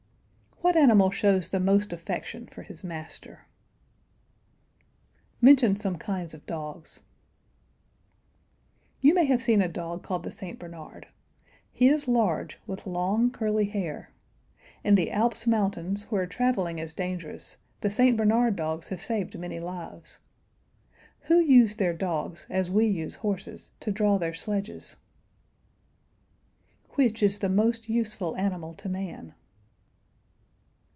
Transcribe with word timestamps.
What 0.63 0.75
animal 0.77 1.09
shows 1.09 1.49
the 1.49 1.59
most 1.59 1.91
affection 1.91 2.45
for 2.45 2.61
his 2.61 2.83
master? 2.83 3.47
Mention 5.41 5.75
some 5.75 5.97
kinds 5.97 6.35
of 6.35 6.45
dogs. 6.45 6.99
You 9.01 9.15
may 9.15 9.25
have 9.25 9.41
seen 9.41 9.59
a 9.63 9.67
dog 9.67 10.03
called 10.03 10.21
the 10.21 10.31
St. 10.31 10.59
Bernard. 10.59 11.07
He 11.71 11.89
is 11.89 12.07
large, 12.07 12.59
with 12.67 12.85
long 12.85 13.31
curly 13.31 13.65
hair. 13.65 14.11
In 14.83 14.93
the 14.93 15.09
Alps 15.09 15.47
mountains, 15.47 16.03
where 16.11 16.27
traveling 16.27 16.77
is 16.77 16.93
dangerous, 16.93 17.57
the 17.81 17.89
St. 17.89 18.15
Bernard 18.15 18.55
dogs 18.55 18.89
have 18.89 19.01
saved 19.01 19.37
many 19.39 19.59
lives. 19.59 20.19
Who 21.21 21.39
use 21.39 21.75
their 21.77 21.93
dogs, 21.93 22.45
as 22.51 22.69
we 22.69 22.85
use 22.85 23.15
horses, 23.15 23.71
to 23.79 23.91
draw 23.91 24.19
their 24.19 24.35
sledges? 24.35 24.97
Which 26.91 27.23
is 27.23 27.39
the 27.39 27.49
most 27.49 27.89
useful 27.89 28.37
animal 28.37 28.75
to 28.75 28.87
man? 28.87 29.33